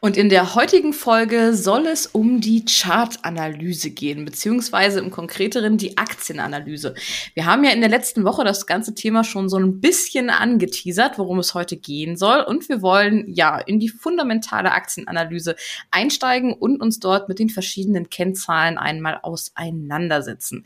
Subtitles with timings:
[0.00, 5.98] Und in der heutigen Folge soll es um die Chartanalyse gehen, beziehungsweise im konkreteren die
[5.98, 6.94] Aktienanalyse.
[7.34, 11.18] Wir haben ja in der letzten Woche das ganze Thema schon so ein bisschen angeteasert,
[11.18, 12.42] worum es heute gehen soll.
[12.42, 15.56] Und wir wollen ja in die fundamentale Aktienanalyse
[15.90, 20.64] einsteigen und uns dort mit den verschiedenen Kennzahlen einmal auseinandersetzen.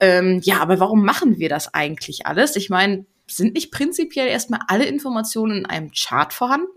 [0.00, 2.56] Ähm, ja, aber warum machen wir das eigentlich alles?
[2.56, 6.68] Ich meine, sind nicht prinzipiell erstmal alle Informationen in einem Chart vorhanden?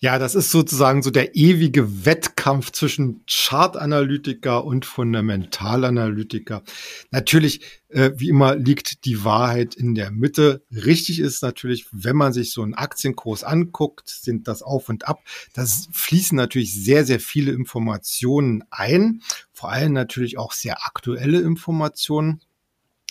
[0.00, 6.62] Ja, das ist sozusagen so der ewige Wettkampf zwischen Chartanalytiker und Fundamentalanalytiker.
[7.10, 10.62] Natürlich, äh, wie immer, liegt die Wahrheit in der Mitte.
[10.70, 15.20] Richtig ist natürlich, wenn man sich so einen Aktienkurs anguckt, sind das auf und ab.
[15.52, 19.22] Das fließen natürlich sehr, sehr viele Informationen ein.
[19.52, 22.40] Vor allem natürlich auch sehr aktuelle Informationen,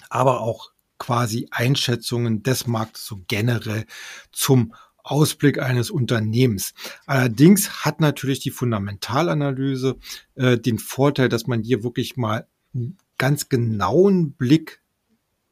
[0.09, 3.85] aber auch quasi Einschätzungen des Marktes so generell
[4.31, 4.73] zum
[5.11, 6.73] Ausblick eines Unternehmens.
[7.05, 9.97] Allerdings hat natürlich die Fundamentalanalyse
[10.35, 14.81] äh, den Vorteil, dass man hier wirklich mal einen ganz genauen Blick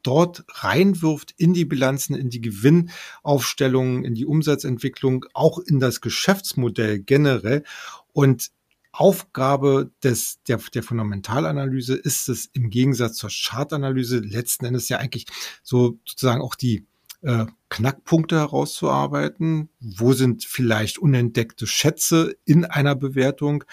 [0.02, 7.00] dort reinwirft in die Bilanzen, in die Gewinnaufstellungen, in die Umsatzentwicklung, auch in das Geschäftsmodell
[7.00, 7.64] generell.
[8.12, 8.52] Und
[8.92, 15.26] Aufgabe des, der, der Fundamentalanalyse ist es im Gegensatz zur Chartanalyse letzten Endes ja eigentlich
[15.62, 16.86] so sozusagen auch die
[17.22, 19.68] äh, Knackpunkte herauszuarbeiten.
[19.80, 23.64] Wo sind vielleicht unentdeckte Schätze in einer Bewertung?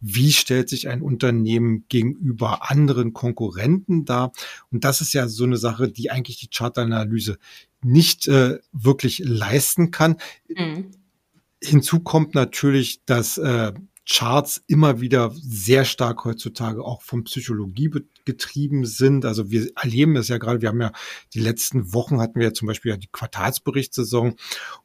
[0.00, 4.32] Wie stellt sich ein Unternehmen gegenüber anderen Konkurrenten dar?
[4.70, 7.38] Und das ist ja so eine Sache, die eigentlich die Chartanalyse
[7.82, 10.16] nicht äh, wirklich leisten kann.
[10.48, 10.92] Mhm.
[11.62, 13.72] Hinzu kommt natürlich, dass äh,
[14.08, 17.88] Charts immer wieder sehr stark heutzutage auch von Psychologie
[18.24, 19.24] getrieben sind.
[19.24, 20.92] Also wir erleben es ja gerade, wir haben ja
[21.34, 24.36] die letzten Wochen hatten wir ja zum Beispiel ja die Quartalsberichtssaison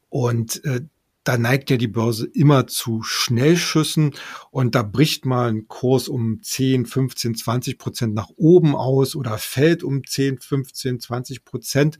[0.08, 0.82] und äh,
[1.28, 4.14] da neigt ja die Börse immer zu Schnellschüssen
[4.50, 9.36] und da bricht mal ein Kurs um 10, 15, 20 Prozent nach oben aus oder
[9.36, 11.98] fällt um 10, 15, 20 Prozent.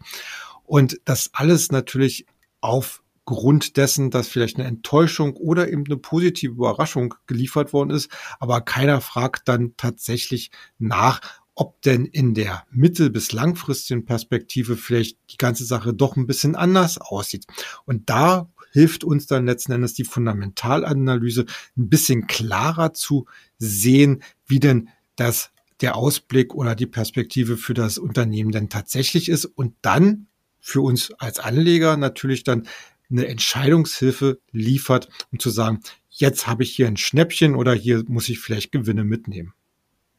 [0.65, 2.25] Und das alles natürlich
[2.63, 8.11] auf Grund dessen, dass vielleicht eine Enttäuschung oder eben eine positive Überraschung geliefert worden ist,
[8.41, 11.21] aber keiner fragt dann tatsächlich nach,
[11.59, 16.55] ob denn in der mittel- bis langfristigen Perspektive vielleicht die ganze Sache doch ein bisschen
[16.55, 17.47] anders aussieht.
[17.85, 23.27] Und da hilft uns dann letzten Endes die Fundamentalanalyse ein bisschen klarer zu
[23.59, 29.45] sehen, wie denn das der Ausblick oder die Perspektive für das Unternehmen denn tatsächlich ist
[29.45, 30.29] und dann
[30.61, 32.69] für uns als Anleger natürlich dann
[33.11, 35.81] eine Entscheidungshilfe liefert, um zu sagen,
[36.11, 39.55] jetzt habe ich hier ein Schnäppchen oder hier muss ich vielleicht Gewinne mitnehmen.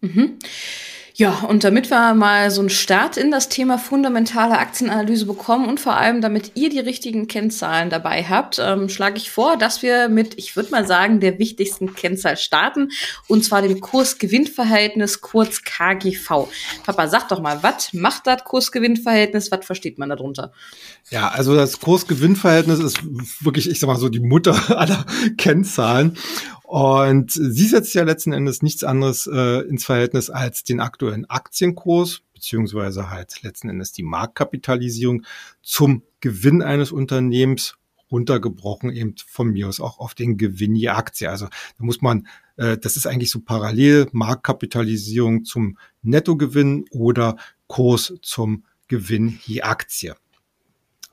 [0.02, 0.40] Mhm.
[1.20, 5.82] Ja, und damit wir mal so einen Start in das Thema fundamentale Aktienanalyse bekommen und
[5.82, 10.08] vor allem damit ihr die richtigen Kennzahlen dabei habt, ähm, schlage ich vor, dass wir
[10.08, 12.92] mit, ich würde mal sagen, der wichtigsten Kennzahl starten,
[13.28, 16.48] und zwar dem Kurs-Gewinn-Verhältnis, kurz KGV.
[16.86, 19.52] Papa, sag doch mal, was macht das Kurs-Gewinn-Verhältnis?
[19.52, 20.54] Was versteht man darunter?
[21.12, 23.02] Ja, also das Kurs-Gewinn-Verhältnis ist
[23.44, 25.06] wirklich, ich sag mal so, die Mutter aller
[25.38, 26.18] Kennzahlen.
[26.70, 32.22] Und sie setzt ja letzten Endes nichts anderes äh, ins Verhältnis als den aktuellen Aktienkurs,
[32.36, 35.24] beziehungsweise halt letzten Endes die Marktkapitalisierung
[35.64, 37.74] zum Gewinn eines Unternehmens
[38.12, 41.28] runtergebrochen eben von mir aus auch auf den Gewinn je Aktie.
[41.28, 48.14] Also da muss man, äh, das ist eigentlich so parallel Marktkapitalisierung zum Nettogewinn oder Kurs
[48.22, 50.16] zum Gewinn je Aktie.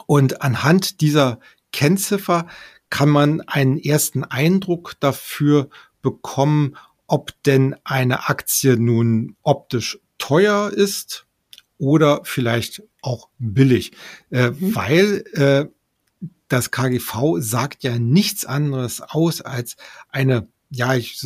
[0.05, 1.41] Und anhand dieser
[1.73, 2.47] Kennziffer
[2.91, 5.69] kann man einen ersten Eindruck dafür
[6.03, 6.77] bekommen,
[7.07, 11.27] ob denn eine Aktie nun optisch teuer ist
[11.79, 13.93] oder vielleicht auch billig,
[14.31, 14.75] äh, mhm.
[14.75, 15.67] weil äh,
[16.49, 19.77] das KGV sagt ja nichts anderes aus als
[20.09, 21.23] eine, ja, ich,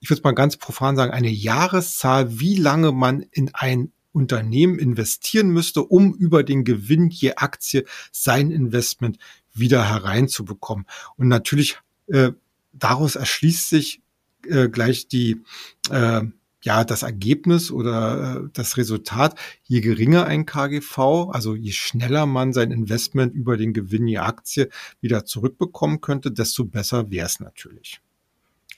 [0.00, 5.48] ich würde mal ganz profan sagen, eine Jahreszahl, wie lange man in ein Unternehmen investieren
[5.48, 9.18] müsste, um über den Gewinn je Aktie sein Investment
[9.54, 10.86] wieder hereinzubekommen.
[11.16, 11.78] Und natürlich
[12.08, 12.32] äh,
[12.72, 14.02] daraus erschließt sich
[14.46, 15.42] äh, gleich die
[15.90, 16.22] äh,
[16.62, 19.38] ja das Ergebnis oder äh, das Resultat.
[19.64, 24.70] Je geringer ein KGV, also je schneller man sein Investment über den Gewinn je Aktie
[25.00, 28.00] wieder zurückbekommen könnte, desto besser wäre es natürlich.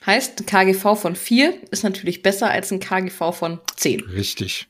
[0.05, 4.01] Heißt, ein KGV von 4 ist natürlich besser als ein KGV von 10.
[4.03, 4.69] Richtig.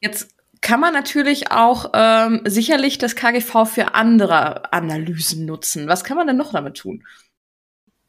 [0.00, 0.35] Jetzt
[0.66, 5.86] kann man natürlich auch ähm, sicherlich das KGV für andere Analysen nutzen.
[5.86, 7.04] Was kann man denn noch damit tun?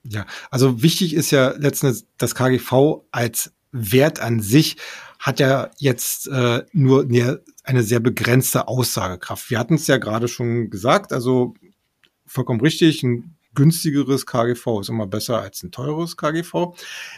[0.01, 4.77] Ja, also wichtig ist ja letztendlich das KGV als Wert an sich
[5.19, 7.07] hat ja jetzt äh, nur
[7.63, 9.51] eine, sehr begrenzte Aussagekraft.
[9.51, 11.53] Wir hatten es ja gerade schon gesagt, also
[12.25, 16.75] vollkommen richtig, ein günstigeres KGV ist immer besser als ein teures KGV.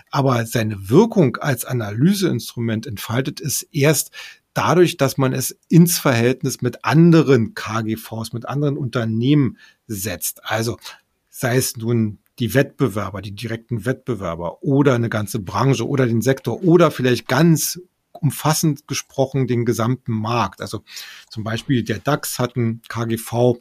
[0.09, 4.12] Aber seine Wirkung als Analyseinstrument entfaltet es erst
[4.53, 9.57] dadurch, dass man es ins Verhältnis mit anderen KGVs, mit anderen Unternehmen
[9.87, 10.43] setzt.
[10.43, 10.77] Also
[11.29, 16.63] sei es nun die Wettbewerber, die direkten Wettbewerber oder eine ganze Branche oder den Sektor
[16.63, 17.81] oder vielleicht ganz
[18.11, 20.61] umfassend gesprochen den gesamten Markt.
[20.61, 20.83] Also
[21.29, 23.59] zum Beispiel der DAX hat ein KGV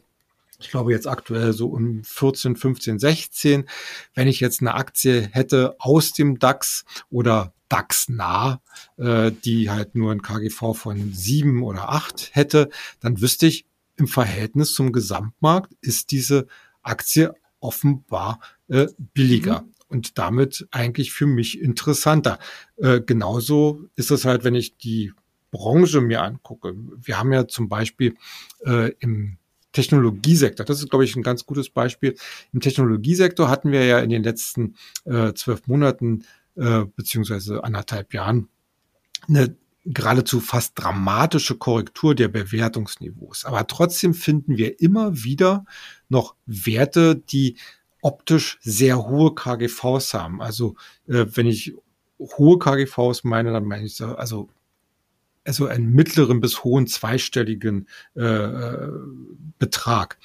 [0.61, 3.69] ich glaube jetzt aktuell so um 14, 15, 16.
[4.13, 8.61] Wenn ich jetzt eine Aktie hätte aus dem DAX oder DAX-nah,
[8.97, 12.69] äh, die halt nur ein KGV von sieben oder acht hätte,
[12.99, 16.47] dann wüsste ich, im Verhältnis zum Gesamtmarkt ist diese
[16.81, 18.39] Aktie offenbar
[18.69, 19.61] äh, billiger.
[19.61, 19.73] Mhm.
[19.89, 22.37] Und damit eigentlich für mich interessanter.
[22.77, 25.13] Äh, genauso ist es halt, wenn ich die
[25.51, 26.75] Branche mir angucke.
[26.75, 28.15] Wir haben ja zum Beispiel
[28.65, 29.37] äh, im
[29.71, 30.65] Technologiesektor.
[30.65, 32.15] Das ist, glaube ich, ein ganz gutes Beispiel.
[32.53, 34.75] Im Technologiesektor hatten wir ja in den letzten
[35.05, 36.23] äh, zwölf Monaten
[36.59, 38.49] äh, beziehungsweise anderthalb Jahren
[39.27, 43.45] eine geradezu fast dramatische Korrektur der Bewertungsniveaus.
[43.45, 45.65] Aber trotzdem finden wir immer wieder
[46.09, 47.57] noch Werte, die
[48.01, 50.41] optisch sehr hohe KGVs haben.
[50.41, 50.75] Also
[51.07, 51.73] äh, wenn ich
[52.19, 54.49] hohe KGVs meine, dann meine ich so, also
[55.45, 58.91] also einen mittleren bis hohen zweistelligen äh, äh,
[59.57, 60.19] Betrag.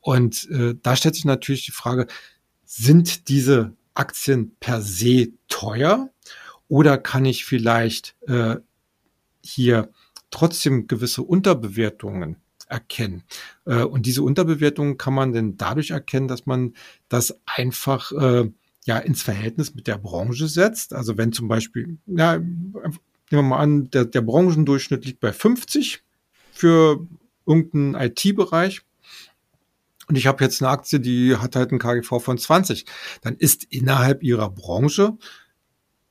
[0.00, 2.06] Und äh, da stellt sich natürlich die Frage,
[2.64, 6.10] sind diese Aktien per se teuer
[6.68, 8.56] oder kann ich vielleicht äh,
[9.42, 9.90] hier
[10.30, 12.36] trotzdem gewisse Unterbewertungen
[12.68, 13.22] erkennen.
[13.64, 16.74] Äh, und diese Unterbewertungen kann man denn dadurch erkennen, dass man
[17.08, 18.50] das einfach äh,
[18.84, 20.92] ja ins Verhältnis mit der Branche setzt.
[20.92, 22.92] Also wenn zum Beispiel, ja, nehmen
[23.30, 26.02] wir mal an, der, der Branchendurchschnitt liegt bei 50
[26.52, 27.06] für
[27.46, 28.82] irgendeinen IT-Bereich.
[30.08, 32.86] Und ich habe jetzt eine Aktie, die hat halt einen KGV von 20.
[33.22, 35.16] Dann ist innerhalb ihrer Branche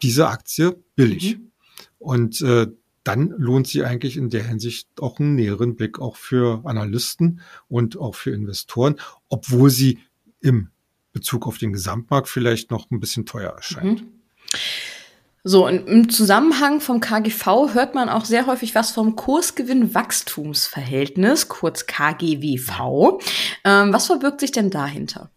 [0.02, 1.38] diese Aktie billig.
[1.38, 1.52] Mhm.
[1.98, 2.68] Und äh,
[3.04, 7.98] dann lohnt sie eigentlich in der Hinsicht auch einen näheren Blick auch für Analysten und
[7.98, 8.96] auch für Investoren,
[9.30, 10.00] obwohl sie
[10.42, 10.70] im
[11.14, 14.02] Bezug auf den Gesamtmarkt vielleicht noch ein bisschen teuer erscheint.
[14.02, 14.08] Mhm.
[15.48, 21.86] So, und im Zusammenhang vom KGV hört man auch sehr häufig was vom Kursgewinn-Wachstumsverhältnis, kurz
[21.86, 23.20] KGWV.
[23.64, 25.30] Ähm, was verbirgt sich denn dahinter?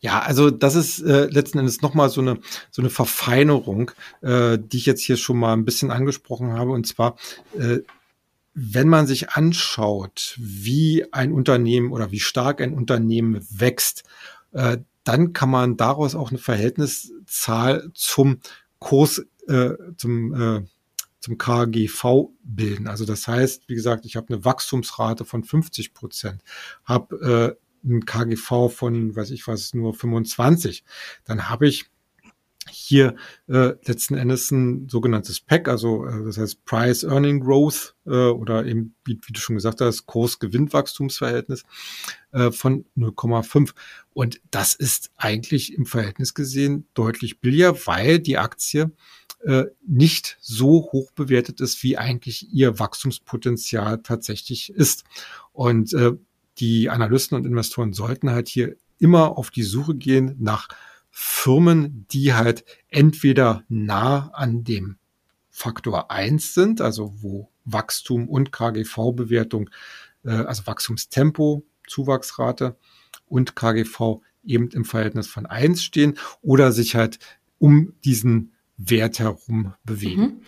[0.00, 2.38] Ja, also das ist äh, letzten Endes nochmal so eine,
[2.70, 6.72] so eine Verfeinerung, äh, die ich jetzt hier schon mal ein bisschen angesprochen habe.
[6.72, 7.16] Und zwar,
[7.58, 7.78] äh,
[8.52, 14.04] wenn man sich anschaut, wie ein Unternehmen oder wie stark ein Unternehmen wächst,
[14.52, 18.40] äh, dann kann man daraus auch eine Verhältniszahl zum
[18.78, 20.66] Kurs, äh, zum, äh,
[21.20, 22.86] zum KGV bilden.
[22.86, 26.42] Also das heißt, wie gesagt, ich habe eine Wachstumsrate von 50 Prozent,
[26.84, 30.84] habe äh, ein KGV von, weiß ich was, nur 25.
[31.24, 31.90] Dann habe ich
[32.70, 33.16] hier
[33.48, 38.64] äh, letzten Endes ein sogenanntes PEC, also äh, das heißt Price Earning Growth äh, oder
[38.64, 41.64] eben, wie, wie, du schon gesagt hast, Kurs-Gewinn-Wachstumsverhältnis
[42.32, 43.72] äh, von 0,5.
[44.12, 48.92] Und das ist eigentlich im Verhältnis gesehen deutlich billiger, weil die Aktie
[49.44, 55.04] äh, nicht so hoch bewertet ist, wie eigentlich ihr Wachstumspotenzial tatsächlich ist.
[55.52, 56.12] Und äh,
[56.58, 60.68] die Analysten und Investoren sollten halt hier immer auf die Suche gehen nach
[61.16, 64.98] Firmen, die halt entweder nah an dem
[65.48, 69.70] Faktor eins sind, also wo Wachstum und KGV-Bewertung,
[70.24, 72.76] äh, also Wachstumstempo, Zuwachsrate
[73.26, 77.20] und KGV eben im Verhältnis von eins stehen oder sich halt
[77.58, 80.20] um diesen Wert herum bewegen.
[80.20, 80.40] Mhm.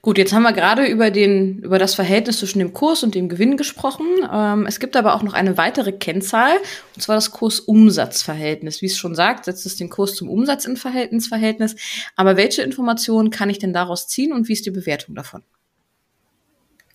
[0.00, 3.28] Gut, jetzt haben wir gerade über den, über das Verhältnis zwischen dem Kurs und dem
[3.28, 4.06] Gewinn gesprochen.
[4.32, 6.52] Ähm, es gibt aber auch noch eine weitere Kennzahl,
[6.94, 8.80] und zwar das Kurs-Umsatz-Verhältnis.
[8.80, 11.76] Wie es schon sagt, setzt es den Kurs zum Umsatz in Verhältnis.
[12.14, 15.42] Aber welche Informationen kann ich denn daraus ziehen und wie ist die Bewertung davon?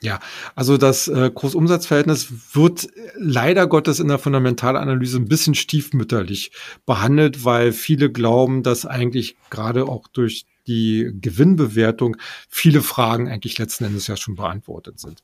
[0.01, 0.19] Ja,
[0.55, 6.51] also das äh, Kursumsatzverhältnis wird leider Gottes in der Fundamentalanalyse ein bisschen stiefmütterlich
[6.85, 12.17] behandelt, weil viele glauben, dass eigentlich gerade auch durch die Gewinnbewertung
[12.49, 15.23] viele Fragen eigentlich letzten Endes ja schon beantwortet sind.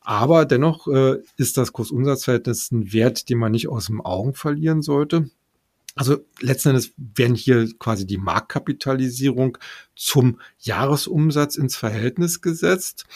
[0.00, 4.82] Aber dennoch äh, ist das Kursumsatzverhältnis ein Wert, den man nicht aus dem Augen verlieren
[4.82, 5.30] sollte.
[5.96, 9.56] Also letzten Endes werden hier quasi die Marktkapitalisierung
[9.94, 13.06] zum Jahresumsatz ins Verhältnis gesetzt.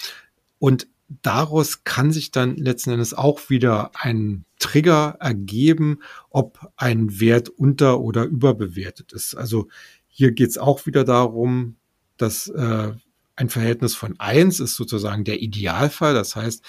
[0.58, 0.88] Und
[1.22, 6.00] daraus kann sich dann letzten Endes auch wieder ein Trigger ergeben,
[6.30, 9.34] ob ein Wert unter- oder überbewertet ist.
[9.34, 9.68] Also
[10.10, 11.76] hier geht es auch wieder darum,
[12.16, 12.92] dass äh,
[13.36, 16.12] ein Verhältnis von eins ist sozusagen der Idealfall.
[16.12, 16.62] Das heißt,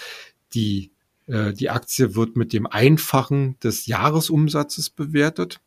[0.53, 0.91] die,
[1.27, 5.60] äh, die Aktie wird mit dem Einfachen des Jahresumsatzes bewertet.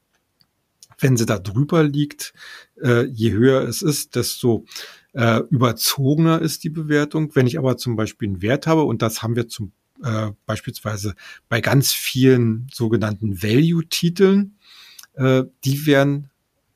[0.99, 2.33] Wenn sie da drüber liegt,
[2.81, 4.65] äh, je höher es ist, desto
[5.13, 7.35] äh, überzogener ist die Bewertung.
[7.35, 11.15] Wenn ich aber zum Beispiel einen Wert habe, und das haben wir zum äh, beispielsweise
[11.49, 14.57] bei ganz vielen sogenannten Value-Titeln,
[15.15, 16.31] äh, die werden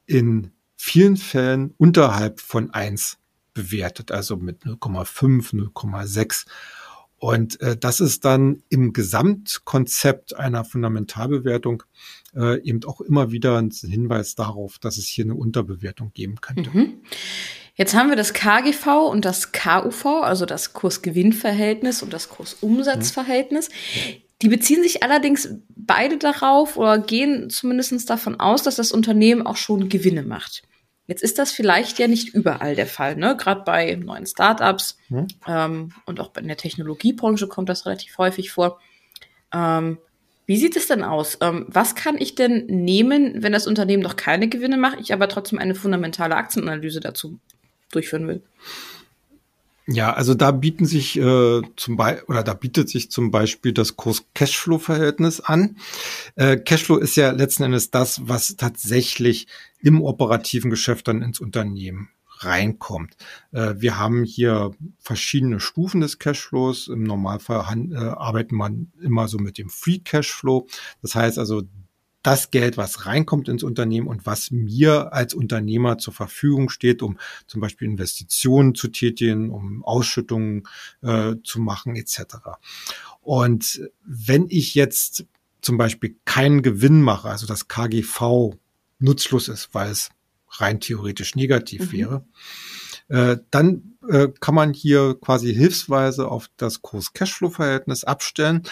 [0.06, 3.18] in vielen Fällen unterhalb von eins
[3.52, 6.46] bewertet, also mit 0,5, 0,6.
[7.18, 11.82] Und äh, das ist dann im Gesamtkonzept einer Fundamentalbewertung
[12.36, 16.70] äh, eben auch immer wieder ein Hinweis darauf, dass es hier eine Unterbewertung geben könnte.
[16.70, 17.00] Mhm.
[17.74, 23.68] Jetzt haben wir das KGV und das KUV, also das Kursgewinnverhältnis und das Kursumsatzverhältnis.
[24.42, 29.56] Die beziehen sich allerdings beide darauf oder gehen zumindest davon aus, dass das Unternehmen auch
[29.56, 30.62] schon Gewinne macht.
[31.08, 33.34] Jetzt ist das vielleicht ja nicht überall der Fall, ne?
[33.36, 35.26] Gerade bei neuen Startups hm.
[35.48, 38.78] ähm, und auch in der Technologiebranche kommt das relativ häufig vor.
[39.52, 39.96] Ähm,
[40.44, 41.38] wie sieht es denn aus?
[41.40, 45.30] Ähm, was kann ich denn nehmen, wenn das Unternehmen noch keine Gewinne macht, ich aber
[45.30, 47.40] trotzdem eine fundamentale Aktienanalyse dazu
[47.90, 48.42] durchführen will?
[49.90, 53.96] Ja, also da bieten sich äh, zum Beispiel oder da bietet sich zum Beispiel das
[53.96, 55.78] Kurs-Cashflow-Verhältnis an.
[56.34, 59.46] Äh, Cashflow ist ja letzten Endes das, was tatsächlich
[59.80, 63.16] im operativen Geschäft dann ins Unternehmen reinkommt.
[63.52, 66.88] Äh, wir haben hier verschiedene Stufen des Cashflows.
[66.88, 70.66] Im Normalfall äh, arbeitet man immer so mit dem Free Cashflow.
[71.00, 71.62] Das heißt also,
[72.28, 77.18] das Geld, was reinkommt ins Unternehmen und was mir als Unternehmer zur Verfügung steht, um
[77.46, 80.64] zum Beispiel Investitionen zu tätigen, um Ausschüttungen
[81.00, 82.20] äh, zu machen etc.
[83.22, 85.24] Und wenn ich jetzt
[85.62, 88.56] zum Beispiel keinen Gewinn mache, also das KGV
[88.98, 90.10] nutzlos ist, weil es
[90.50, 91.96] rein theoretisch negativ mhm.
[91.96, 92.24] wäre,
[93.08, 98.62] äh, dann äh, kann man hier quasi hilfsweise auf das Kurs-Cashflow-Verhältnis abstellen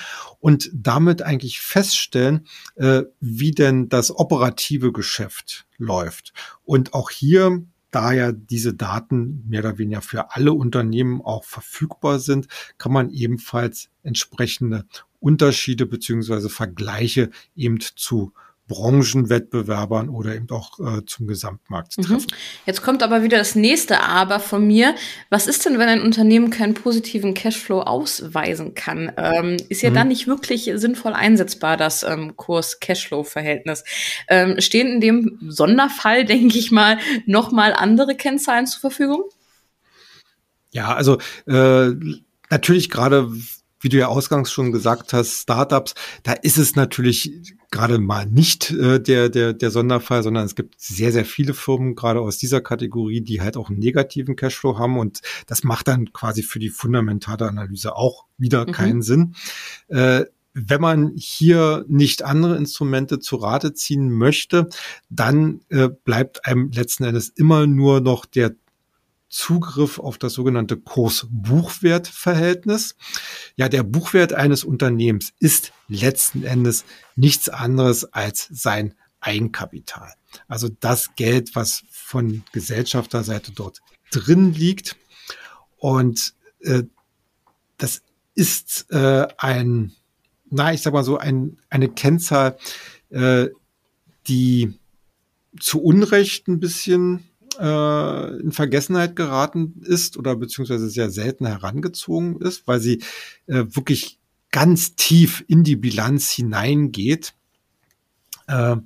[0.41, 6.33] und damit eigentlich feststellen, äh, wie denn das operative Geschäft läuft.
[6.65, 12.19] Und auch hier da ja diese Daten mehr oder weniger für alle Unternehmen auch verfügbar
[12.19, 14.85] sind, kann man ebenfalls entsprechende
[15.19, 18.33] Unterschiede beziehungsweise Vergleiche eben zu
[18.69, 22.03] Branchenwettbewerbern oder eben auch äh, zum Gesamtmarkt mhm.
[22.03, 22.27] treffen.
[22.67, 24.95] Jetzt kommt aber wieder das nächste Aber von mir.
[25.31, 29.13] Was ist denn, wenn ein Unternehmen keinen positiven Cashflow ausweisen kann?
[29.17, 29.95] Ähm, ist ja mhm.
[29.95, 33.85] dann nicht wirklich sinnvoll einsetzbar, das ähm, Kurs-Cashflow-Verhältnis.
[34.29, 39.25] Ähm, stehen in dem Sonderfall, denke ich mal, nochmal andere Kennzahlen zur Verfügung?
[40.73, 41.93] Ja, also äh,
[42.51, 43.31] natürlich gerade
[43.87, 48.73] wie du ja ausgangs schon gesagt hast, Startups, da ist es natürlich gerade mal nicht
[48.73, 52.61] äh, der, der, der Sonderfall, sondern es gibt sehr, sehr viele Firmen, gerade aus dieser
[52.61, 56.69] Kategorie, die halt auch einen negativen Cashflow haben und das macht dann quasi für die
[56.69, 58.73] fundamentale Analyse auch wieder mhm.
[58.73, 59.37] keinen Sinn.
[59.87, 64.69] Äh, wenn man hier nicht andere Instrumente zu Rate ziehen möchte,
[65.11, 68.57] dann äh, bleibt einem letzten Endes immer nur noch der
[69.29, 72.95] Zugriff auf das sogenannte Kurs-Buchwert-Verhältnis.
[73.57, 76.85] Ja, der Buchwert eines Unternehmens ist letzten Endes
[77.17, 80.13] nichts anderes als sein Eigenkapital.
[80.49, 83.81] Also das Geld, was von Gesellschafterseite dort
[84.11, 84.97] drin liegt.
[85.77, 86.85] Und äh,
[87.79, 88.03] das
[88.35, 89.93] ist äh, ein,
[90.51, 92.59] na, ich sag mal so, ein, eine Kennzahl,
[93.11, 93.49] äh,
[94.29, 94.79] die
[95.59, 97.25] zu Unrecht ein bisschen
[97.59, 103.03] äh, in Vergessenheit geraten ist oder beziehungsweise sehr selten herangezogen ist, weil sie
[103.47, 104.19] äh, wirklich
[104.51, 107.35] ganz tief in die Bilanz hineingeht,
[108.47, 108.77] äh,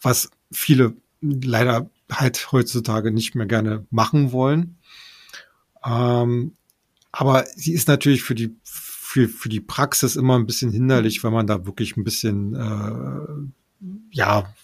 [0.00, 4.78] was viele leider halt heutzutage nicht mehr gerne machen wollen.
[5.84, 6.52] Ähm,
[7.12, 11.32] aber sie ist natürlich für die für, für die Praxis immer ein bisschen hinderlich, wenn
[11.32, 14.54] man da wirklich ein bisschen äh, ja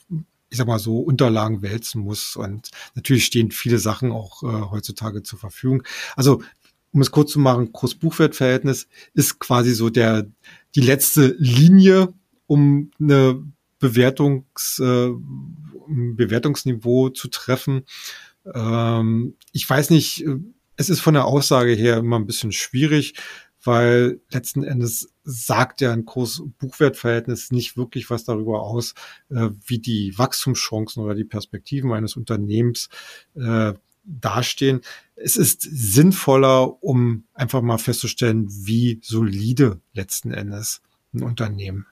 [0.54, 2.36] ich sag mal so, Unterlagen wälzen muss.
[2.36, 5.82] Und natürlich stehen viele Sachen auch äh, heutzutage zur Verfügung.
[6.14, 6.44] Also,
[6.92, 10.28] um es kurz zu machen, Kurs-Buchwert-Verhältnis ist quasi so der,
[10.76, 12.14] die letzte Linie,
[12.46, 13.42] um eine
[13.80, 15.10] Bewertungs, äh,
[15.88, 17.82] Bewertungsniveau zu treffen.
[18.54, 20.24] Ähm, ich weiß nicht,
[20.76, 23.14] es ist von der Aussage her immer ein bisschen schwierig
[23.64, 28.94] weil letzten Endes sagt ja ein Kurs-Buchwert-Verhältnis nicht wirklich was darüber aus,
[29.30, 32.88] äh, wie die Wachstumschancen oder die Perspektiven eines Unternehmens
[33.34, 33.72] äh,
[34.04, 34.82] dastehen.
[35.16, 40.82] Es ist sinnvoller, um einfach mal festzustellen, wie solide letzten Endes
[41.14, 41.86] ein Unternehmen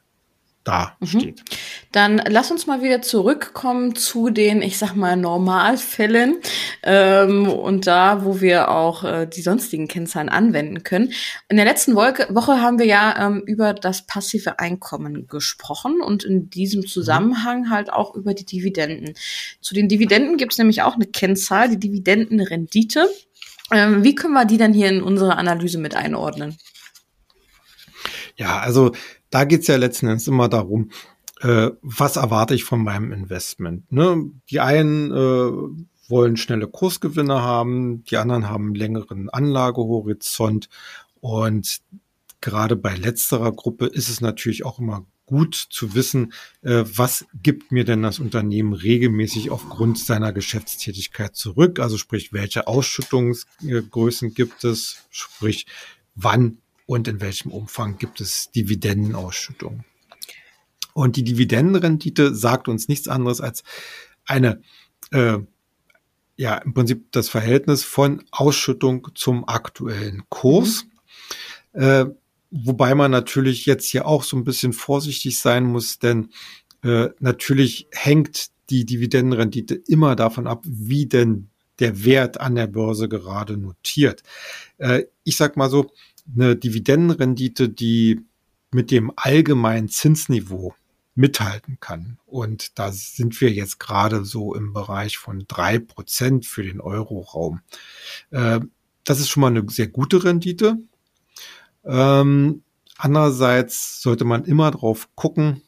[0.65, 1.07] da mhm.
[1.07, 1.43] steht.
[1.91, 6.39] Dann lass uns mal wieder zurückkommen zu den, ich sag mal, Normalfällen
[6.83, 11.13] ähm, und da, wo wir auch äh, die sonstigen Kennzahlen anwenden können.
[11.49, 16.25] In der letzten Wolke, Woche haben wir ja ähm, über das passive Einkommen gesprochen und
[16.25, 19.15] in diesem Zusammenhang halt auch über die Dividenden.
[19.61, 23.09] Zu den Dividenden gibt es nämlich auch eine Kennzahl, die Dividendenrendite.
[23.73, 26.57] Ähm, wie können wir die denn hier in unsere Analyse mit einordnen?
[28.37, 28.93] Ja, also
[29.33, 30.91] da geht's ja letzten Endes immer darum,
[31.41, 33.91] äh, was erwarte ich von meinem Investment.
[33.91, 34.31] Ne?
[34.51, 40.69] Die einen äh, wollen schnelle Kursgewinne haben, die anderen haben einen längeren Anlagehorizont
[41.21, 41.81] und
[42.41, 47.73] gerade bei letzterer Gruppe ist es natürlich auch immer gut zu wissen, äh, was gibt
[47.73, 51.81] mir denn das Unternehmen regelmäßig aufgrund seiner Geschäftstätigkeit zurück?
[51.81, 54.99] Also sprich, welche Ausschüttungsgrößen gibt es?
[55.11, 55.67] Sprich,
[56.15, 59.85] wann und in welchem Umfang gibt es Dividendenausschüttungen.
[60.95, 63.63] Und die Dividendenrendite sagt uns nichts anderes als
[64.27, 64.61] eine,
[65.11, 65.39] äh,
[66.37, 70.85] ja, im Prinzip das Verhältnis von Ausschüttung zum aktuellen Kurs.
[71.73, 71.81] Mhm.
[71.81, 72.05] Äh,
[72.51, 76.31] wobei man natürlich jetzt hier auch so ein bisschen vorsichtig sein muss, denn
[76.83, 81.49] äh, natürlich hängt die Dividendenrendite immer davon ab, wie denn
[81.79, 84.23] der Wert an der Börse gerade notiert.
[84.79, 85.91] Äh, ich sag mal so,
[86.35, 88.21] eine Dividendenrendite, die
[88.73, 90.75] mit dem allgemeinen Zinsniveau
[91.15, 92.19] mithalten kann.
[92.27, 97.61] Und da sind wir jetzt gerade so im Bereich von drei Prozent für den Euroraum.
[98.31, 98.61] Äh,
[99.05, 100.79] das ist schon mal eine sehr gute Rendite.
[101.85, 102.63] Ähm,
[102.97, 105.61] andererseits sollte man immer drauf gucken,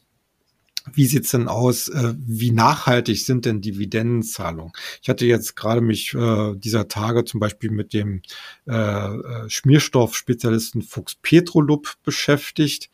[0.93, 1.87] wie sieht's denn aus?
[1.87, 4.73] Äh, wie nachhaltig sind denn Dividendenzahlungen?
[5.01, 8.21] Ich hatte jetzt gerade mich äh, dieser Tage zum Beispiel mit dem
[8.67, 12.89] äh, äh Schmierstoffspezialisten Fuchs Petrolub beschäftigt.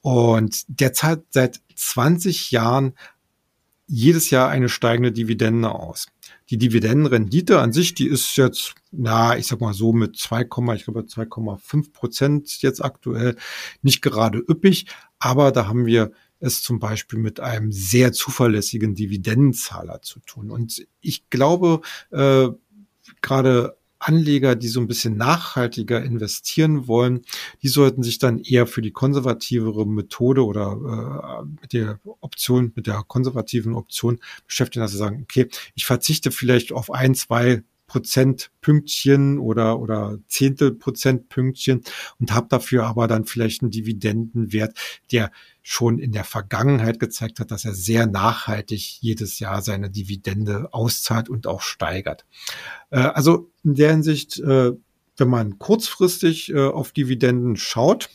[0.00, 2.94] Und der zahlt seit 20 Jahren
[3.86, 6.06] jedes Jahr eine steigende Dividende aus.
[6.50, 10.84] Die Dividendenrendite an sich, die ist jetzt, na, ich sag mal so mit 2, ich
[10.84, 13.36] glaube 2,5 Prozent jetzt aktuell
[13.82, 14.86] nicht gerade üppig,
[15.18, 20.50] aber da haben wir es zum Beispiel mit einem sehr zuverlässigen Dividendenzahler zu tun.
[20.50, 22.48] Und ich glaube, äh,
[23.20, 27.22] gerade Anleger, die so ein bisschen nachhaltiger investieren wollen,
[27.62, 32.88] die sollten sich dann eher für die konservativere Methode oder äh, mit der Option, mit
[32.88, 39.38] der konservativen Option beschäftigen, dass sie sagen, okay, ich verzichte vielleicht auf ein, zwei Prozentpünktchen
[39.38, 41.82] oder, oder Zehntelprozentpünktchen
[42.18, 44.78] und habe dafür aber dann vielleicht einen Dividendenwert,
[45.12, 50.72] der schon in der Vergangenheit gezeigt hat, dass er sehr nachhaltig jedes Jahr seine Dividende
[50.72, 52.24] auszahlt und auch steigert.
[52.88, 54.72] Äh, also in der Hinsicht, äh,
[55.18, 58.08] wenn man kurzfristig äh, auf Dividenden schaut,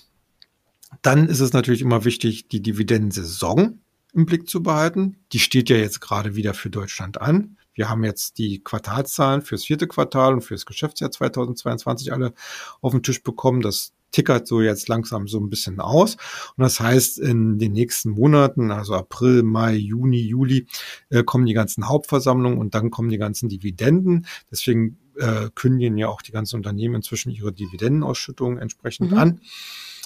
[1.04, 3.80] dann ist es natürlich immer wichtig, die Dividendensaison
[4.16, 5.18] im Blick zu behalten.
[5.34, 7.57] Die steht ja jetzt gerade wieder für Deutschland an.
[7.78, 12.34] Wir haben jetzt die Quartalszahlen fürs vierte Quartal und fürs Geschäftsjahr 2022 alle
[12.82, 13.62] auf den Tisch bekommen.
[13.62, 16.16] Das tickert so jetzt langsam so ein bisschen aus.
[16.56, 20.68] Und das heißt, in den nächsten Monaten, also April, Mai, Juni, Juli,
[21.10, 24.26] äh, kommen die ganzen Hauptversammlungen und dann kommen die ganzen Dividenden.
[24.50, 29.18] Deswegen äh, kündigen ja auch die ganzen Unternehmen inzwischen ihre Dividendenausschüttungen entsprechend mhm.
[29.18, 29.42] an.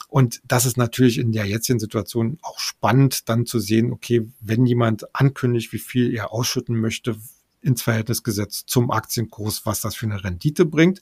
[0.10, 4.66] Und das ist natürlich in der jetzigen Situation auch spannend, dann zu sehen, okay, wenn
[4.66, 7.16] jemand ankündigt, wie viel er ausschütten möchte,
[7.62, 11.02] ins Verhältnis gesetzt zum Aktienkurs, was das für eine Rendite bringt.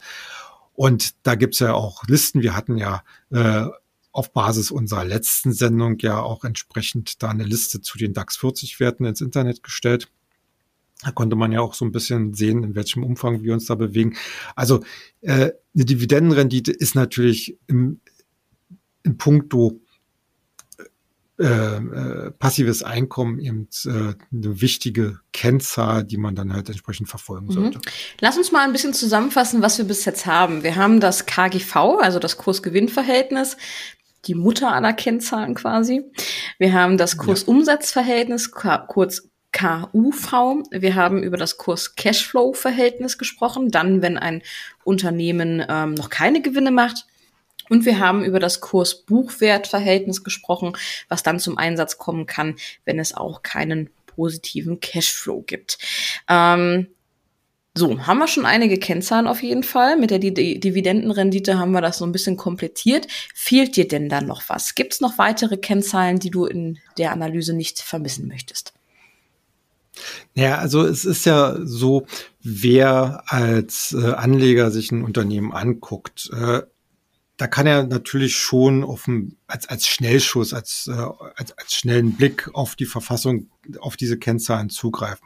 [0.74, 2.42] Und da gibt's ja auch Listen.
[2.42, 3.66] Wir hatten ja äh,
[4.12, 8.80] auf Basis unserer letzten Sendung ja auch entsprechend da eine Liste zu den DAX 40
[8.80, 10.10] Werten ins Internet gestellt.
[11.02, 13.76] Da konnte man ja auch so ein bisschen sehen, in welchem Umfang wir uns da
[13.76, 14.18] bewegen.
[14.56, 14.84] Also
[15.22, 18.02] äh, eine Dividendenrendite ist natürlich im,
[19.04, 19.80] im Punkto
[21.40, 27.48] äh, äh, passives Einkommen eben äh, eine wichtige Kennzahl, die man dann halt entsprechend verfolgen
[27.48, 27.52] mhm.
[27.54, 27.80] sollte.
[28.20, 30.64] Lass uns mal ein bisschen zusammenfassen, was wir bis jetzt haben.
[30.64, 33.56] Wir haben das KGV, also das Kursgewinnverhältnis,
[34.26, 36.04] die Mutter aller Kennzahlen quasi.
[36.58, 40.64] Wir haben das Kursumsatzverhältnis, kurz KUV.
[40.72, 43.72] Wir haben über das Kurs-Cashflow-Verhältnis gesprochen.
[43.72, 44.42] Dann, wenn ein
[44.84, 47.06] Unternehmen ähm, noch keine Gewinne macht.
[47.70, 50.74] Und wir haben über das Kurs-Buchwert-Verhältnis gesprochen,
[51.08, 52.56] was dann zum Einsatz kommen kann,
[52.86, 55.78] wenn es auch keinen positiven Cashflow gibt.
[56.28, 56.88] Ähm,
[57.76, 59.96] so, haben wir schon einige Kennzahlen auf jeden Fall.
[59.96, 63.08] Mit der Dividendenrendite haben wir das so ein bisschen komplettiert.
[63.34, 64.76] Fehlt dir denn dann noch was?
[64.76, 68.74] Gibt es noch weitere Kennzahlen, die du in der Analyse nicht vermissen möchtest?
[70.34, 72.06] Ja, also es ist ja so,
[72.42, 76.62] wer als äh, Anleger sich ein Unternehmen anguckt, äh,
[77.40, 81.06] da kann er natürlich schon auf dem, als, als Schnellschuss, als, äh,
[81.38, 83.48] als, als schnellen Blick auf die Verfassung,
[83.80, 85.26] auf diese Kennzahlen zugreifen.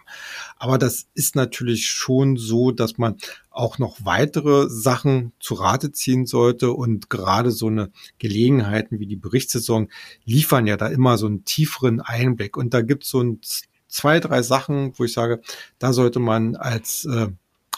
[0.57, 3.17] Aber das ist natürlich schon so, dass man
[3.49, 9.15] auch noch weitere Sachen zu Rate ziehen sollte und gerade so eine Gelegenheiten wie die
[9.15, 9.89] Berichtssaison
[10.23, 12.57] liefern ja da immer so einen tieferen Einblick.
[12.57, 13.41] Und da gibt es so ein,
[13.87, 15.41] zwei, drei Sachen, wo ich sage,
[15.79, 17.29] da sollte man als äh,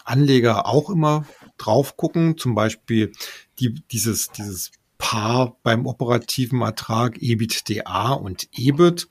[0.06, 1.26] Anleger auch immer
[1.58, 2.38] drauf gucken.
[2.38, 3.12] Zum Beispiel
[3.60, 9.08] die, dieses, dieses Paar beim operativen Ertrag EBITDA und EBIT.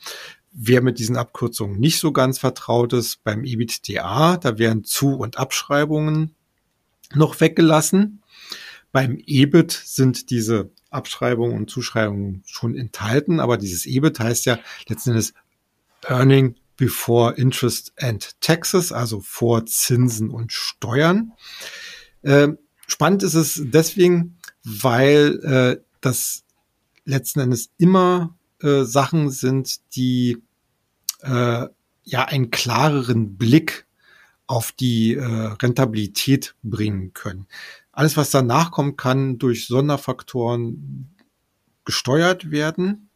[0.53, 5.37] Wer mit diesen Abkürzungen nicht so ganz vertraut ist, beim EBITDA, da werden Zu- und
[5.37, 6.35] Abschreibungen
[7.13, 8.23] noch weggelassen.
[8.93, 15.11] Beim EBIT sind diese Abschreibungen und Zuschreibungen schon enthalten, aber dieses EBIT heißt ja letzten
[15.11, 15.35] Endes
[16.07, 21.33] Earning before Interest and Taxes, also vor Zinsen und Steuern.
[22.23, 22.49] Äh,
[22.87, 26.45] spannend ist es deswegen, weil äh, das
[27.05, 30.43] letzten Endes immer äh, Sachen sind, die
[31.21, 31.67] äh,
[32.05, 33.87] ja einen klareren Blick
[34.47, 37.47] auf die äh, Rentabilität bringen können.
[37.93, 41.15] Alles, was danach kommt, kann durch Sonderfaktoren
[41.85, 43.09] gesteuert werden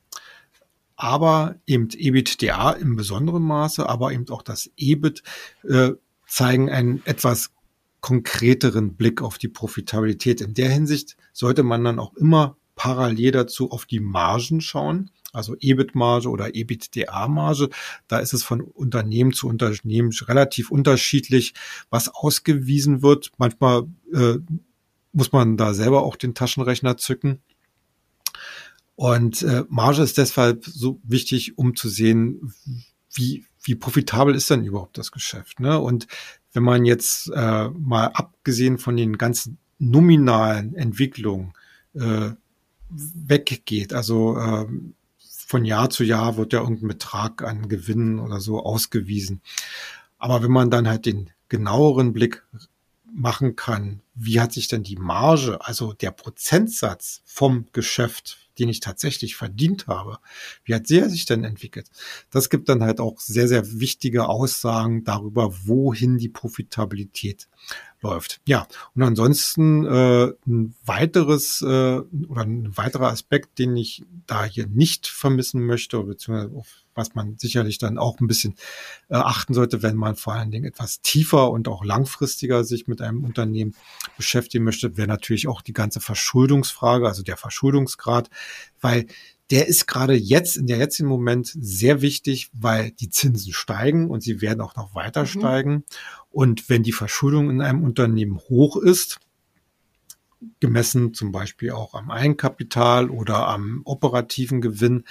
[0.98, 5.22] aber eben EBITDA im besonderen Maße, aber eben auch das EBIT
[5.62, 5.92] äh,
[6.26, 7.52] zeigen einen etwas
[8.00, 10.40] konkreteren Blick auf die Profitabilität.
[10.40, 15.54] In der Hinsicht sollte man dann auch immer parallel dazu auf die Margen schauen, also
[15.60, 17.70] EBIT-Marge oder EBITDA-Marge.
[18.08, 21.54] Da ist es von Unternehmen zu Unternehmen relativ unterschiedlich,
[21.90, 23.30] was ausgewiesen wird.
[23.38, 24.38] Manchmal äh,
[25.12, 27.40] muss man da selber auch den Taschenrechner zücken.
[28.98, 32.52] Und äh, Marge ist deshalb so wichtig, um zu sehen,
[33.14, 35.60] wie, wie profitabel ist denn überhaupt das Geschäft.
[35.60, 35.78] Ne?
[35.78, 36.08] Und
[36.52, 41.52] wenn man jetzt äh, mal abgesehen von den ganzen nominalen Entwicklungen
[41.94, 42.30] äh,
[42.90, 44.66] weggeht, also äh,
[45.46, 49.42] von Jahr zu Jahr wird ja irgendein Betrag an Gewinnen oder so ausgewiesen.
[50.18, 52.44] Aber wenn man dann halt den genaueren Blick
[53.14, 58.80] machen kann, wie hat sich denn die Marge, also der Prozentsatz vom Geschäft den ich
[58.80, 60.18] tatsächlich verdient habe.
[60.64, 61.88] Wie hat der sich denn entwickelt?
[62.30, 67.48] Das gibt dann halt auch sehr, sehr wichtige Aussagen darüber, wohin die Profitabilität
[68.00, 68.40] läuft.
[68.46, 74.66] Ja, und ansonsten äh, ein weiteres äh, oder ein weiterer Aspekt, den ich da hier
[74.66, 78.56] nicht vermissen möchte, beziehungsweise auf was man sicherlich dann auch ein bisschen
[79.08, 83.00] äh, achten sollte, wenn man vor allen Dingen etwas tiefer und auch langfristiger sich mit
[83.00, 83.74] einem Unternehmen
[84.18, 88.28] beschäftigen möchte, wäre natürlich auch die ganze Verschuldungsfrage, also der Verschuldungsgrad,
[88.80, 89.06] weil
[89.50, 94.22] der ist gerade jetzt in der jetzigen Moment sehr wichtig, weil die Zinsen steigen und
[94.22, 95.26] sie werden auch noch weiter mhm.
[95.26, 95.84] steigen.
[96.38, 99.18] Und wenn die Verschuldung in einem Unternehmen hoch ist,
[100.60, 105.02] gemessen zum Beispiel auch am Eigenkapital oder am operativen Gewinn,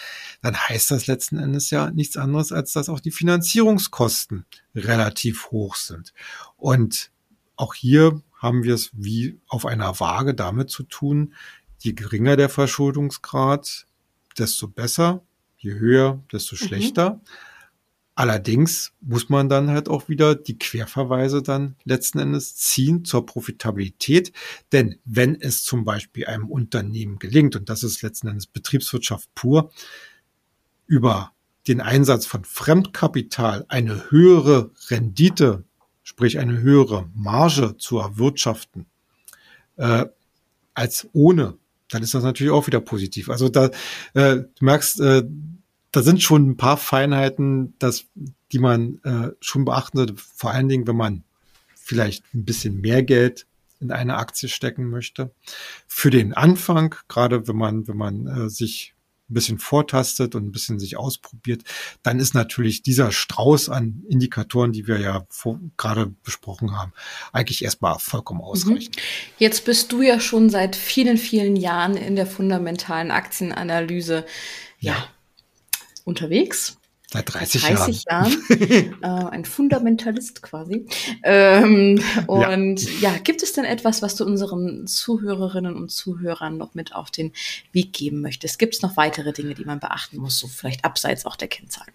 [0.41, 5.75] dann heißt das letzten Endes ja nichts anderes, als dass auch die Finanzierungskosten relativ hoch
[5.75, 6.13] sind.
[6.55, 7.11] Und
[7.57, 11.33] auch hier haben wir es wie auf einer Waage damit zu tun,
[11.79, 13.85] je geringer der Verschuldungsgrad,
[14.37, 15.25] desto besser,
[15.57, 16.59] je höher, desto mhm.
[16.59, 17.09] schlechter.
[17.15, 17.21] Mhm.
[18.17, 24.31] Allerdings muss man dann halt auch wieder die Querverweise dann letzten Endes ziehen zur Profitabilität.
[24.71, 29.71] Denn wenn es zum Beispiel einem Unternehmen gelingt, und das ist letzten Endes Betriebswirtschaft pur,
[30.87, 31.31] über
[31.67, 35.63] den Einsatz von Fremdkapital eine höhere Rendite,
[36.01, 38.87] sprich eine höhere Marge zu erwirtschaften,
[39.75, 40.05] äh,
[40.73, 43.29] als ohne, dann ist das natürlich auch wieder positiv.
[43.29, 43.69] Also da,
[44.15, 45.23] äh, du merkst, äh,
[45.91, 48.05] da sind schon ein paar Feinheiten, das,
[48.51, 50.15] die man äh, schon beachten sollte.
[50.17, 51.23] Vor allen Dingen, wenn man
[51.75, 53.47] vielleicht ein bisschen mehr Geld
[53.79, 55.31] in eine Aktie stecken möchte.
[55.87, 58.93] Für den Anfang, gerade wenn man, wenn man äh, sich
[59.29, 61.63] ein bisschen vortastet und ein bisschen sich ausprobiert,
[62.01, 66.93] dann ist natürlich dieser Strauß an Indikatoren, die wir ja vor, gerade besprochen haben,
[67.33, 68.45] eigentlich erstmal vollkommen mhm.
[68.45, 68.97] ausreichend.
[69.37, 74.25] Jetzt bist du ja schon seit vielen, vielen Jahren in der fundamentalen Aktienanalyse.
[74.79, 75.07] Ja, ja
[76.07, 76.77] unterwegs.
[77.09, 78.31] Seit 30, 30 Jahren.
[78.49, 80.87] Jahren äh, ein Fundamentalist quasi.
[81.23, 83.13] Ähm, und ja.
[83.13, 83.17] ja.
[83.19, 87.31] gibt es denn etwas, was du unseren Zuhörerinnen und Zuhörern noch mit auf den
[87.71, 88.59] Weg geben möchtest?
[88.59, 91.93] Gibt es noch weitere Dinge, die man beachten muss, so vielleicht abseits auch der Kennzahlen?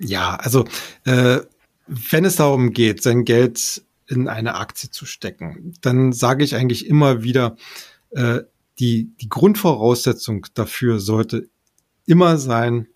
[0.00, 0.64] Ja, also
[1.04, 1.38] äh,
[1.86, 6.86] wenn es darum geht, sein Geld in eine Aktie zu stecken, dann sage ich eigentlich
[6.86, 7.56] immer wieder,
[8.10, 8.40] äh,
[8.80, 11.48] die, die Grundvoraussetzung dafür sollte
[12.06, 12.88] immer sein,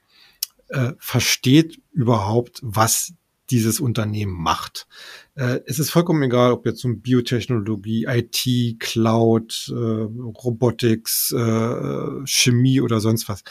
[0.69, 3.14] äh, versteht überhaupt, was
[3.51, 4.87] dieses Unternehmen macht.
[5.35, 12.81] Äh, es ist vollkommen egal, ob jetzt um Biotechnologie, IT, Cloud, äh, Robotics, äh, Chemie
[12.81, 13.45] oder sonst was.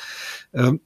[0.54, 0.82] Ähm,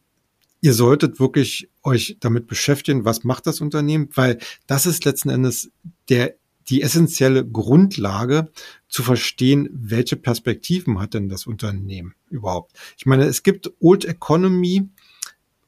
[0.62, 5.72] ihr solltet wirklich euch damit beschäftigen, was macht das Unternehmen, weil das ist letzten Endes
[6.10, 6.36] der
[6.70, 8.52] die essentielle Grundlage
[8.88, 12.74] zu verstehen, welche Perspektiven hat denn das Unternehmen überhaupt.
[12.98, 14.90] Ich meine, es gibt Old Economy,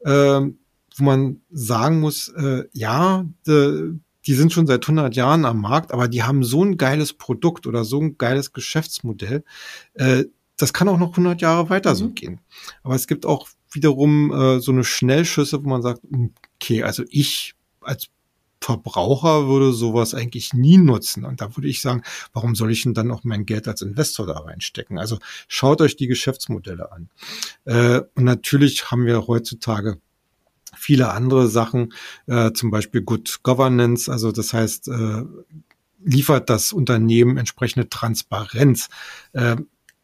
[0.00, 3.94] äh, wo man sagen muss, äh, ja, de,
[4.26, 7.66] die sind schon seit 100 Jahren am Markt, aber die haben so ein geiles Produkt
[7.66, 9.44] oder so ein geiles Geschäftsmodell.
[9.94, 10.24] Äh,
[10.56, 11.96] das kann auch noch 100 Jahre weiter mhm.
[11.96, 12.40] so gehen.
[12.82, 16.02] Aber es gibt auch wiederum äh, so eine Schnellschüsse, wo man sagt,
[16.60, 18.08] okay, also ich als
[18.64, 21.24] Verbraucher würde sowas eigentlich nie nutzen.
[21.24, 24.26] Und da würde ich sagen, warum soll ich denn dann auch mein Geld als Investor
[24.26, 24.98] da reinstecken?
[24.98, 27.08] Also schaut euch die Geschäftsmodelle an.
[27.64, 29.98] Äh, und natürlich haben wir heutzutage
[30.76, 31.92] viele andere Sachen,
[32.26, 35.24] äh, zum Beispiel Good Governance, also das heißt, äh,
[36.04, 38.88] liefert das Unternehmen entsprechende Transparenz.
[39.32, 39.56] Äh,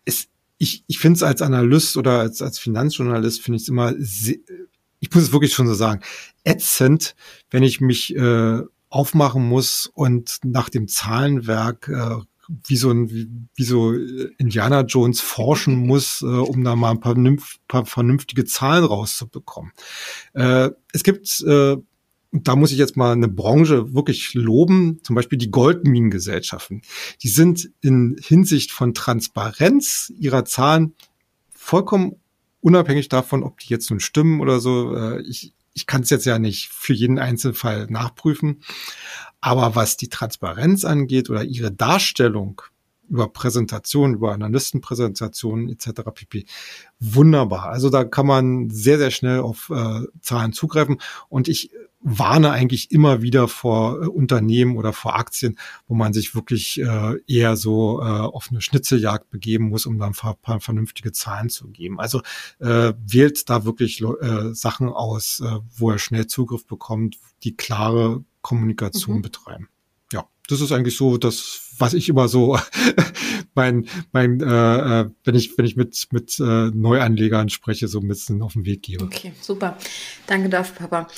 [0.05, 3.95] ist, ich ich finde es als Analyst oder als, als Finanzjournalist, finde ich es immer,
[5.01, 6.03] ich muss es wirklich schon so sagen,
[6.45, 7.15] ätzend,
[7.51, 12.17] wenn ich mich äh, aufmachen muss und nach dem Zahlenwerk äh,
[12.67, 17.01] wie so ein wie, wie so Indiana Jones forschen muss, äh, um da mal ein
[17.01, 17.17] paar,
[17.69, 19.73] paar vernünftige Zahlen rauszubekommen.
[20.35, 21.77] Äh, es gibt äh,
[22.31, 26.83] da muss ich jetzt mal eine Branche wirklich loben, zum Beispiel die Goldminengesellschaften.
[27.23, 30.95] Die sind in Hinsicht von Transparenz ihrer Zahlen
[31.51, 32.17] vollkommen
[32.61, 34.95] unabhängig davon, ob die jetzt nun stimmen oder so.
[34.95, 38.63] Äh, ich, ich kann es jetzt ja nicht für jeden Einzelfall nachprüfen.
[39.41, 42.63] Aber was die Transparenz angeht oder ihre Darstellung
[43.09, 46.03] über Präsentationen, über Analystenpräsentationen etc.
[46.13, 46.45] pp.
[47.01, 47.71] Wunderbar.
[47.71, 51.01] Also da kann man sehr, sehr schnell auf äh, Zahlen zugreifen.
[51.29, 56.35] Und ich warne eigentlich immer wieder vor äh, Unternehmen oder vor Aktien, wo man sich
[56.35, 61.51] wirklich äh, eher so äh, auf eine Schnitzeljagd begeben muss, um dann paar vernünftige Zahlen
[61.51, 61.99] zu geben.
[61.99, 62.23] Also
[62.61, 68.25] äh, wählt da wirklich äh, Sachen aus, äh, wo er schnell Zugriff bekommt, die klare
[68.43, 69.23] Kommunikation mhm.
[69.23, 69.69] betreiben.
[70.13, 72.59] Ja, das ist eigentlich so das, was ich immer so
[73.55, 78.09] mein, mein, äh, äh, wenn ich, wenn ich mit, mit äh, Neuanlegern spreche, so ein
[78.09, 79.05] bisschen auf den Weg gebe.
[79.05, 79.77] Okay, super.
[80.27, 81.09] Danke dafür, Papa.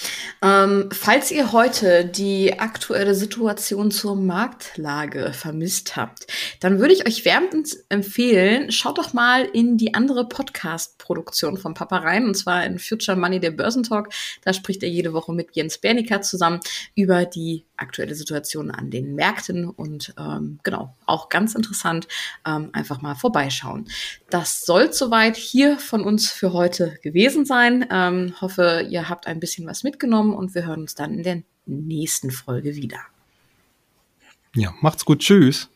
[0.42, 6.26] Ähm, falls ihr heute die aktuelle Situation zur Marktlage vermisst habt,
[6.60, 11.98] dann würde ich euch wärmstens empfehlen, schaut doch mal in die andere Podcast-Produktion von Papa
[11.98, 14.08] rein, und zwar in Future Money, der Börsentalk.
[14.44, 16.60] Da spricht er jede Woche mit Jens Bernicker zusammen
[16.94, 20.14] über die aktuelle Situation an den Märkten und
[20.62, 22.08] genau, auch ganz interessant,
[22.46, 23.88] ähm, einfach mal vorbeischauen.
[24.30, 27.86] Das soll soweit hier von uns für heute gewesen sein.
[27.90, 31.42] Ähm, hoffe, ihr habt ein bisschen was mitgenommen und wir hören uns dann in der
[31.66, 33.00] nächsten Folge wieder.
[34.54, 35.20] Ja, macht's gut.
[35.20, 35.68] Tschüss.